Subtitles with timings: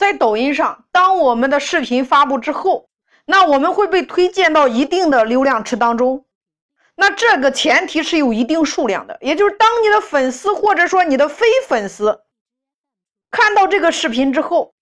[0.00, 2.88] 在抖音上，当我们的视频发布之后，
[3.26, 6.24] 那我们会被推荐到一定的流量池当中。
[6.96, 12.22] 那这个前提是有一定数量的，也就是当你的粉丝或者说你的非粉丝
[13.30, 14.72] 看到这个视频之后，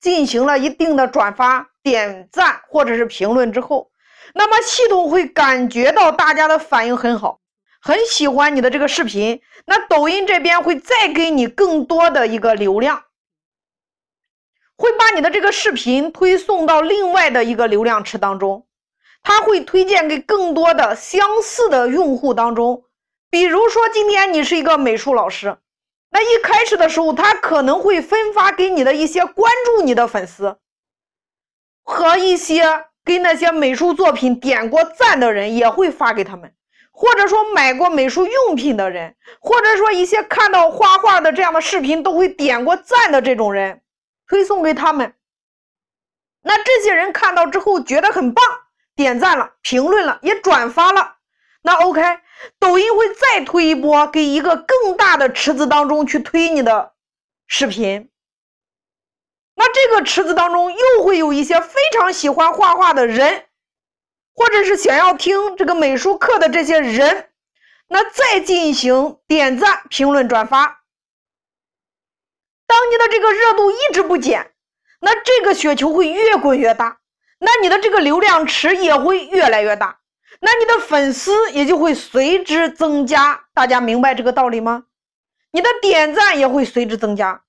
[0.00, 3.92] 进行了一定的转发、点赞或者是评论之后，
[4.34, 7.38] 那么系统会感觉到大家的反应很好，
[7.80, 13.04] 很喜欢你的这个视频，那抖音这边会再给你更多的一个流量。
[14.80, 18.66] 会把你的这个视频推送到另外的一个流量池当中，
[19.22, 22.84] 它会推荐给更多的相似的用户当中。
[23.28, 25.58] 比如说，今天你是一个美术老师，
[26.10, 30.56] 那一开始的时候，他可能会分发给你的一些关注你的粉丝
[31.84, 36.54] 和一些给那些美术作品点过赞的人，也会发给他们，
[36.90, 43.82] 或者说买过美术用品的人，或者说一些看到画画的这样的视频都会点过赞的这种人。
[44.30, 45.12] 推送给他们，
[46.40, 48.44] 那这些人看到之后觉得很棒，
[48.94, 51.16] 点赞了，评论了，也转发了。
[51.62, 52.00] 那 OK，
[52.60, 56.92] 抖音会再推一波，给一个更大的池子当中去推你的
[57.48, 58.08] 视频。
[59.56, 63.46] 那这个池子当中又会有一些非常喜欢画画的人，
[64.32, 67.30] 或者是想要听这个美术课的这些人，
[67.88, 70.79] 那再进行点赞、评论、转发。
[72.70, 74.52] 当你的这个热度一直不减，
[75.00, 77.00] 那这个雪球会越滚越大，
[77.40, 79.98] 那你的这个流量池也会越来越大，
[80.40, 83.46] 那你的粉丝也就会随之增加。
[83.52, 84.84] 大家明白这个道理吗？
[85.50, 87.42] 你的点赞也会随之增加。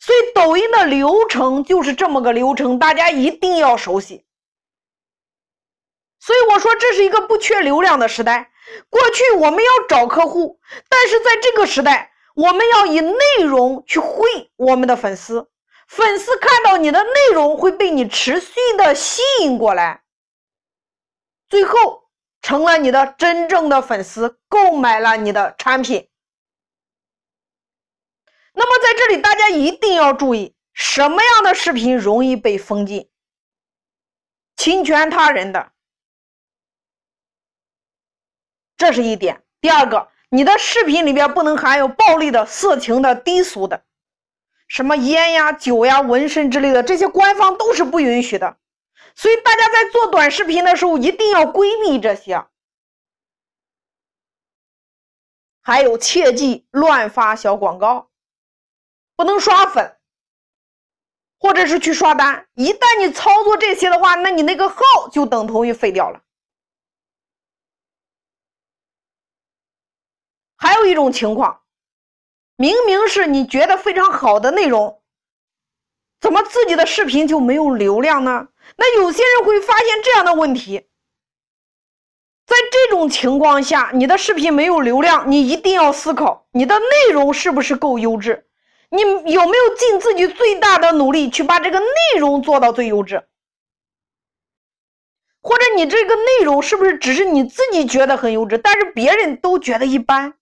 [0.00, 4.24] 所以抖音的流程就是这么个流程，大家一定要熟悉。
[6.20, 8.50] 所以我说这是一个不缺流量的时代。
[8.88, 12.12] 过去我们要找客户，但是在这个时代。
[12.34, 15.48] 我们要以内容去会我们的粉丝，
[15.86, 20.02] 粉丝看到你的内容会被你持续的吸引过来，
[21.48, 22.10] 最后
[22.42, 26.10] 成了你的真正的粉丝，购买了你的产品。
[28.52, 33.08] 那么在这里，大家一定要注意，什么样的视频容易被封禁、
[34.56, 35.70] 侵权他人的，
[38.76, 39.44] 这是一点。
[39.60, 40.12] 第二个。
[40.34, 43.84] 你的视频里边不能含有暴力的、色情的、低俗的，
[44.66, 48.56] 什么烟呀、酒呀、纹身之类的，这些官方都是不允许的。
[49.14, 52.44] 所以大家在做短视频的时候一定要规避这些。
[55.62, 58.10] 还有，切记乱发小广告，
[59.14, 59.96] 不能刷粉，
[61.38, 62.44] 或者是去刷单。
[62.54, 64.76] 一旦你操作这些的话，那你那个号
[65.12, 66.23] 就等同于废掉了。
[70.56, 71.60] 还有一种情况，
[72.56, 75.02] 明明是你觉得非常好的内容，
[76.20, 78.48] 怎么自己的视频就没有流量呢？
[78.76, 80.86] 那有些人会发现这样的问题，
[82.46, 88.46] 在这种情况下，你的视频没有流量，你一定要思考你的内容是不是够优质，
[88.88, 93.26] 你有没有尽自己最大的努力去把这个内容做到最优质，
[95.42, 100.34] 或者你这个内容是不是只是你自己觉得很优质，但是别人都觉得一般？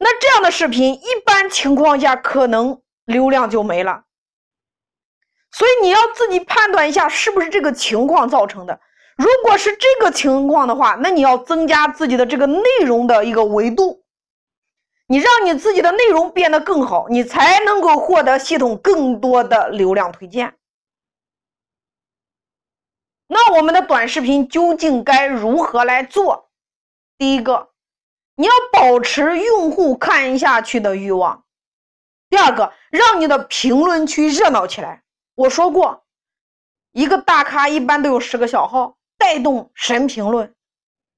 [0.00, 4.04] 那这样的视频，一般情况下可能流量就没了，
[5.50, 8.80] 所以你要自己判断一下是不是这个情况造成的。
[9.16, 14.04] 如果是这个情况的话，那你要增加自己的这个内容的一个维度，
[15.08, 20.54] 你让你自己的内容变得更好，你才能够获得系统更多的流量推荐。
[23.26, 26.50] 那我们的短视频究竟该如何来做？
[27.18, 27.70] 第一个。
[28.40, 31.44] 你要保持用户看下去的欲望。
[32.30, 35.02] 第二个，让你的评论区热闹起来。
[35.34, 36.04] 我说过，
[36.92, 40.54] 一个大咖一般都有十个小号，带动神评论。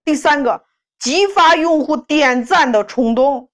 [0.03, 0.64] 第三个，
[0.98, 3.50] 激发用户点赞的冲动。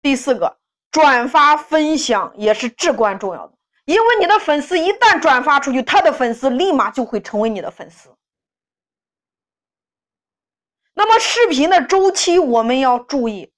[0.00, 0.56] 第四个，
[0.90, 3.52] 转发分享也是至关重要的，
[3.84, 8.08] 因为你的粉丝一旦转发出去，他的粉丝立马就会成为你的粉丝。
[10.98, 13.52] 那么视频的周期我们要注意，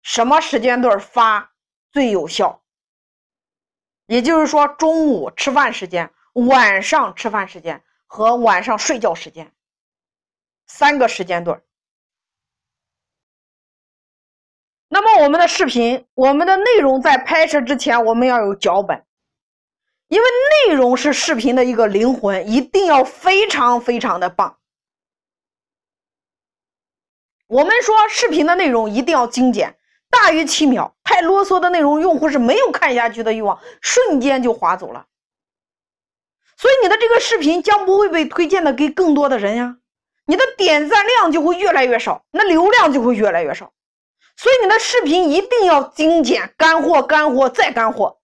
[0.00, 1.52] 什么时间段发
[1.90, 2.62] 最有效？
[4.06, 9.52] 也就是说，中午吃饭时间、晚上吃饭时间和晚上睡觉时间
[10.66, 11.62] 三个时间段。
[14.88, 19.04] 那么我们的视频、我们的内容在拍摄之前，我们要有脚本，
[20.08, 20.26] 因为
[20.68, 24.58] 内容是视频的一个灵魂，一定要非常非常的棒。
[27.52, 29.76] 我们说视频的内容一定要精简，
[30.08, 35.04] 大于七秒，太啰嗦的内容，用户是没有看下去的欲望，瞬间就划走了。
[36.56, 39.76] 所以你的这个视频将不会被推荐的给更多的人呀，
[40.24, 43.70] 你的点赞量就会越来越少，那流量就会越来越少。
[44.34, 48.18] 所以你的视频一定要精简，干货，干货再干货，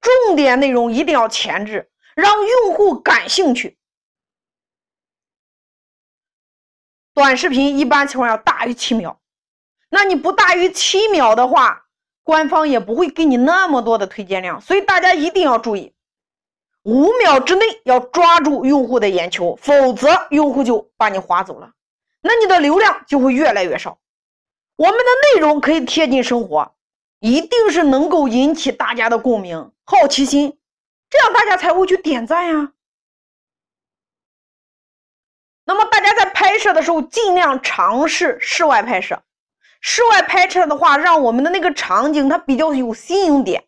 [0.00, 3.77] 重点内容一定要前置，让用户感兴趣。
[7.18, 9.18] 短视频一般情况下大于七秒，
[9.90, 11.86] 那你不大于七秒的话，
[12.22, 14.60] 官方也不会给你那么多的推荐量。
[14.60, 15.92] 所以大家一定要注意，
[16.84, 21.72] 五秒之内要抓住用户的眼球，否则用户就把你划走了，
[22.22, 23.98] 那你的流量就会越来越少。
[24.76, 25.04] 我们的
[25.34, 26.72] 内容可以贴近生活，
[27.18, 30.56] 一定是能够引起大家的共鸣、好奇心，
[31.10, 32.72] 这样大家才会去点赞呀。
[36.58, 39.22] 拍摄的时候，尽量尝试室外拍摄。
[39.80, 43.64] 室外拍摄的话，让我们的那个场景它比较有新颖点，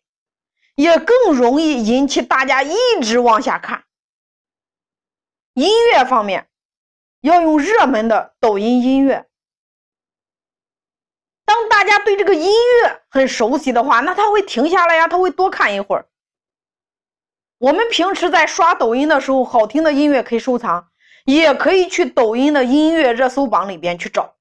[0.75, 3.85] 也更容易引起大家一直往下看。
[5.53, 6.49] 音乐方面，
[7.21, 9.25] 要用热门的抖音音乐。
[11.45, 16.09] 当大家对这个音乐很熟悉的话，那他会停下来呀，他会多看一会儿。
[17.57, 20.90] 我们平时在刷抖音的时候，好听的音乐可以收藏。
[21.25, 24.35] 也可以去抖音的音乐热搜榜里边去找。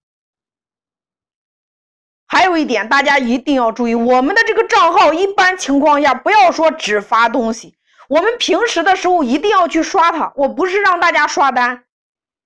[2.26, 7.74] 还有一点，大家一定要注意，我们的这个账号一般情况下不要说只发东西，
[8.08, 10.32] 我们平时的时候一定要去刷它。
[10.36, 11.84] 我不是让大家刷单，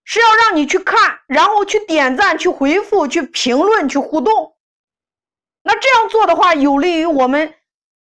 [0.05, 4.57] 是要让你去看，然后去点赞、去回复、去评论、去互动。
[5.63, 7.55] 那这样做的话，有利于我们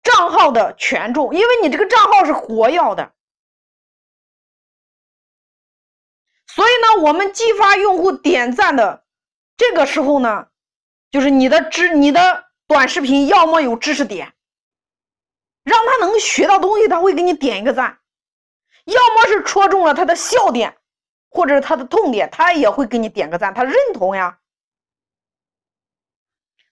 [0.02, 3.12] 账号的权重，因为你这个账号是活跃的。
[6.58, 9.04] 所以呢，我们激发用户点赞的
[9.56, 10.48] 这个时候呢，
[11.08, 14.32] 就是你的知你的短视频要么有知识点，
[15.62, 18.00] 让他能学到东西，他会给你点一个赞；
[18.86, 20.76] 要么是戳中了他的笑点，
[21.30, 24.40] 或者是他的痛点，他也会给你点个赞，他认同呀。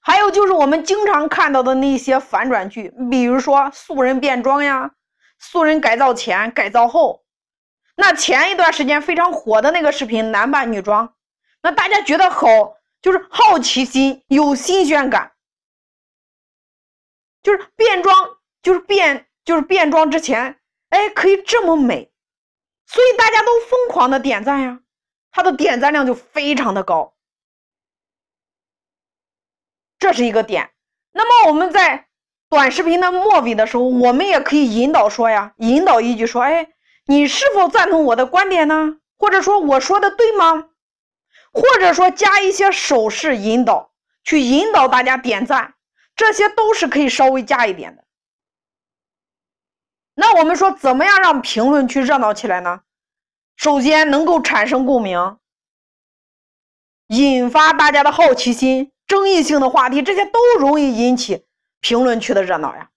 [0.00, 4.90] 还有就是我们经常看到的那些反转剧，比如说素人变装呀，
[5.38, 7.22] 素人改造前、改造后。
[7.98, 11.14] 那前一段时间非常火的那个视频，男扮女装，
[11.62, 15.32] 那大家觉得好，就是好奇心，有新鲜感，
[17.42, 20.60] 就是变装，就是变，就是变装之前，
[20.90, 22.12] 哎，可以这么美，
[22.84, 24.80] 所以大家都疯狂的点赞呀，
[25.30, 27.14] 他的点赞量就非常的高，
[29.98, 30.70] 这是一个点。
[31.12, 32.08] 那么我们在
[32.50, 36.74] 短视频的末尾的时候，我们也可以引导说呀，引导一句说，哎。
[37.06, 38.98] 你是否赞同我的观点呢？
[39.18, 40.70] 或者说我说的对吗？
[41.52, 43.92] 或者说加一些手势引导，
[44.24, 45.74] 去引导大家点赞，
[46.14, 48.04] 这些都是可以稍微加一点的。
[50.14, 52.80] 那我们说怎么样让评论区热闹起来呢？
[53.56, 55.38] 首先能够产生共鸣，
[57.06, 61.46] 引发大家的好奇心，争议性的话题，这些都容易引起
[61.80, 62.90] 评论区的热闹呀。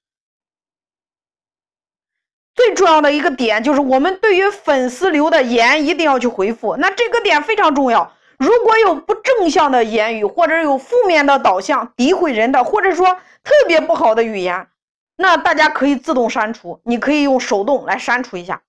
[2.59, 6.75] 最重要的一个点就是，我们对于粉丝留的言一定要去回复。
[6.75, 8.13] 那这个点非常重要。
[8.37, 13.07] 如果有不正向的言语，或者有负面的导向、诋毁人的，或者说
[13.45, 14.67] 特别不好的语言，
[15.15, 16.81] 那大家可以自动删除。
[16.83, 18.61] 你可以用手动来删除一下。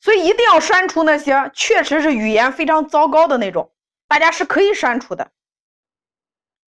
[0.00, 3.72] 所以一定要删除那些确实是语言非常糟糕的那种，
[4.06, 5.32] 大家是可以删除的。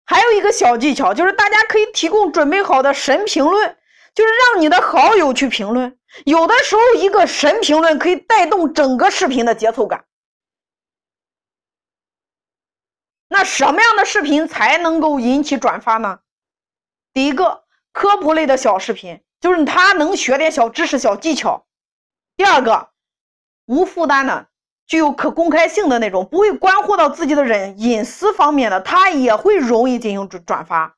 [0.05, 3.75] 还有一个小技巧，就是大家可以提供准备好的神评论。
[4.19, 10.03] 就是让你的好友去评论，有的时候一个神评论可以带动整个视频的节奏感。
[13.29, 16.19] 那什么样的视频才能够引起转发呢？
[17.13, 21.65] 第一个，科普类的小视频，就是他能学点小知识、小技巧。
[22.35, 22.89] 第二个，
[23.67, 24.49] 无负担的、
[24.85, 30.97] 具有可公开性的那种，不会关乎到自己的人隐私方面的，他也会容易进行转转发。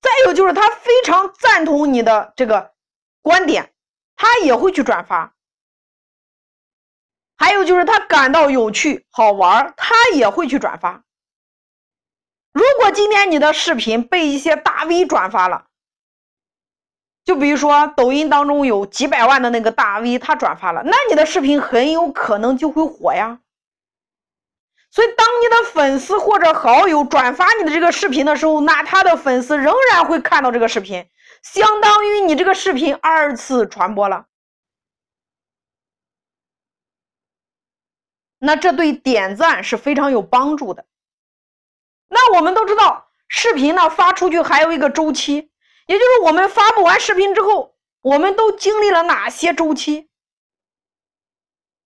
[0.00, 2.72] 再有就是他非常赞同你的这个
[3.22, 3.72] 观点，
[4.16, 5.34] 他也会去转发。
[7.36, 11.04] 还有就是他感到有趣好玩，他也会去转发。
[12.52, 15.66] 如果今天你的视频被一些大 V 转发了，
[17.24, 23.40] 就比如说抖音当中有几百万的那个大 V，他转发了，那你的视频很有可能就会火呀。
[24.98, 31.08] 所以，当你的粉丝或者好友转发你的这个视频的时候，那他的粉丝仍然会看到这个视频，
[31.40, 34.26] 相当于你这个视频二次传播了。
[38.40, 40.84] 那这对点赞是非常有帮助的。
[42.08, 45.52] 那我们都知道，视频呢发出去还有一个周期，
[45.86, 50.10] 也就是我们发布完视频之后，我们都经历了哪些周期？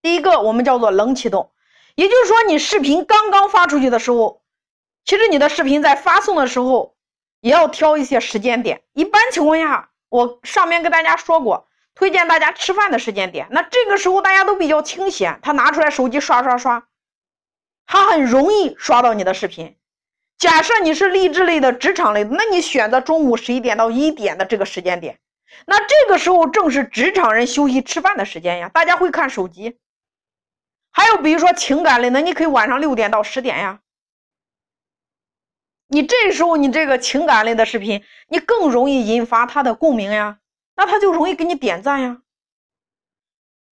[0.01, 1.52] 第一个我们叫做冷启动，
[1.95, 4.43] 也就是说你视频刚刚发出去的时候，
[5.05, 6.95] 其实你的视频在发送的时候
[7.41, 8.83] 也要挑一些时间点。
[8.93, 13.49] 一般情况下，我上面跟大家说过，推荐大家吃饭的时间点。
[13.51, 16.87] 那这个时候大家都比较清闲，他拿出来手机刷刷刷，
[17.87, 19.77] 他很容易刷到你的视频。
[20.39, 25.19] 假设你是励志类的、职场类的，那你选择中午十一点到一点的这个时间点，
[25.67, 29.79] 那这个时候正是职场人休息吃饭的时间呀，大家会看手机。
[30.93, 33.81] 还有比如说情感类，那你可以晚上六点到十点呀。
[35.89, 40.39] 你这时候你这个情感类的视频，你更容易引发他的共鸣呀，
[40.77, 42.19] 那他就容易给你点赞呀。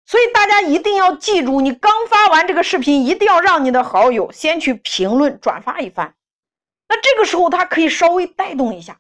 [0.07, 6.15] 所以大家一定要记住，你刚发完这个视频，一定要让你的好友先去评论转发一番，
[6.89, 8.99] 那这个时候他可以稍微带动一下。